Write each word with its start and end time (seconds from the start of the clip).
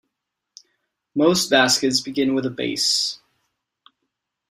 Most 1.13 1.51
baskets 1.51 2.01
begin 2.01 2.33
with 2.33 2.47
a 2.47 2.49
base. 2.49 3.19